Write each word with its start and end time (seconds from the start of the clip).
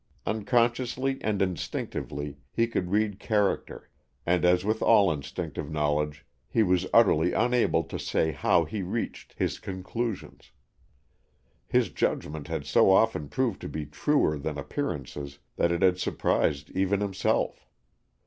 Unconsciously 0.25 1.19
and 1.23 1.43
instinctively, 1.43 2.35
he 2.51 2.65
could 2.65 2.89
read 2.89 3.19
character, 3.19 3.87
and 4.25 4.43
as 4.43 4.65
with 4.65 4.81
all 4.81 5.11
instinctive 5.11 5.69
knowledge, 5.69 6.25
he 6.49 6.63
was 6.63 6.87
utterly 6.91 7.33
unable 7.33 7.83
to 7.83 7.99
say 7.99 8.31
how 8.31 8.65
he 8.65 8.81
reached 8.81 9.33
his 9.37 9.59
conclusions. 9.59 10.53
His 11.67 11.89
judgment 11.89 12.47
had 12.47 12.65
so 12.65 12.89
often 12.89 13.29
proved 13.29 13.61
to 13.61 13.69
be 13.69 13.85
truer 13.85 14.39
than 14.39 14.57
appearances 14.57 15.37
that 15.55 15.71
it 15.71 15.83
had 15.83 15.99
surprised 15.99 16.71
even 16.71 16.99
himself. 16.99 17.67